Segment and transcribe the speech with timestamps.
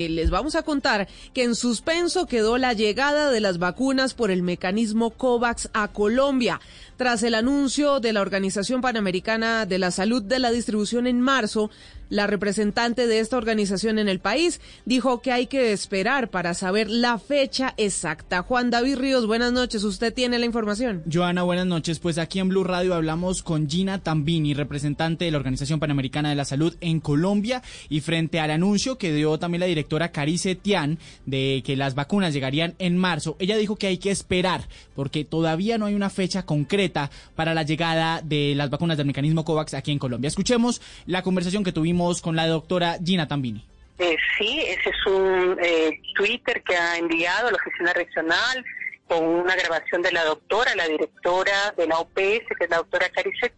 [0.00, 4.44] Les vamos a contar que en suspenso quedó la llegada de las vacunas por el
[4.44, 6.60] mecanismo COVAX a Colombia.
[6.96, 11.72] Tras el anuncio de la Organización Panamericana de la Salud de la distribución en marzo,
[12.10, 16.88] la representante de esta organización en el país dijo que hay que esperar para saber
[16.88, 18.42] la fecha exacta.
[18.42, 19.84] Juan David Ríos, buenas noches.
[19.84, 21.02] ¿Usted tiene la información?
[21.10, 21.98] Joana, buenas noches.
[21.98, 26.34] Pues aquí en Blue Radio hablamos con Gina Tambini, representante de la Organización Panamericana de
[26.34, 30.98] la Salud en Colombia, y frente al anuncio que dio también la directora Carice Tian
[31.26, 35.78] de que las vacunas llegarían en marzo, ella dijo que hay que esperar porque todavía
[35.78, 39.92] no hay una fecha concreta para la llegada de las vacunas del mecanismo COVAX aquí
[39.92, 40.28] en Colombia.
[40.28, 43.64] Escuchemos la conversación que tuvimos con la doctora Gina Tambini.
[43.98, 48.64] Eh, sí, ese es un eh, Twitter que ha enviado a la oficina regional
[49.08, 52.14] con una grabación de la doctora, la directora de la OPS,
[52.58, 53.52] que es la doctora Carice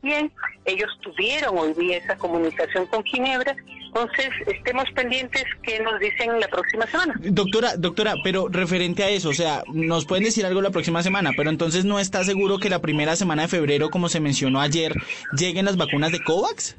[0.64, 3.56] Ellos tuvieron hoy día esa comunicación con Ginebra.
[3.86, 7.14] Entonces, estemos pendientes qué nos dicen la próxima semana.
[7.18, 11.32] Doctora, doctora, pero referente a eso, o sea, nos pueden decir algo la próxima semana,
[11.36, 14.94] pero entonces no está seguro que la primera semana de febrero, como se mencionó ayer,
[15.36, 16.76] lleguen las vacunas de COVAX?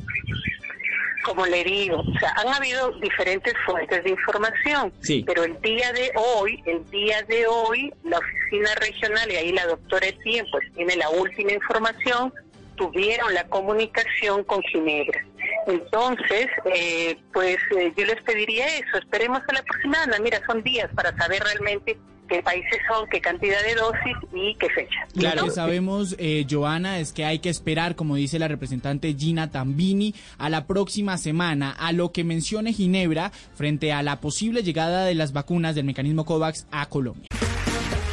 [1.23, 5.23] Como le digo, o sea, han habido diferentes fuentes de información, sí.
[5.25, 9.65] pero el día de hoy, el día de hoy, la oficina regional y ahí la
[9.67, 12.33] doctora Etienne pues tiene la última información,
[12.75, 15.23] tuvieron la comunicación con Ginebra.
[15.67, 20.89] Entonces, eh, pues eh, yo les pediría eso, esperemos a la próxima mira, son días
[20.95, 21.97] para saber realmente
[22.31, 25.05] qué países son, qué cantidad de dosis y qué fecha.
[25.13, 29.13] Claro, lo que sabemos, eh, Joana, es que hay que esperar, como dice la representante
[29.13, 34.63] Gina Tambini, a la próxima semana, a lo que mencione Ginebra frente a la posible
[34.63, 37.27] llegada de las vacunas del mecanismo COVAX a Colombia.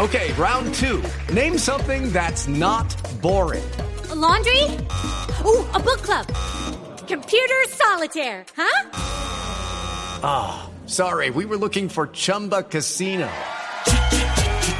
[0.00, 1.00] Okay, round two.
[1.32, 2.86] Name something that's not
[3.22, 3.64] boring.
[4.10, 4.64] A laundry?
[5.44, 6.26] Ooh, a book club.
[7.06, 8.90] Computer solitaire, huh?
[10.24, 13.28] Ah, oh, sorry, we were looking for Chumba Casino.